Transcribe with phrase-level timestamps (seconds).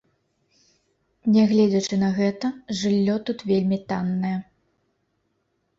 [1.35, 4.35] Нягледзячы на гэта, жыллё тут вельмі таннае.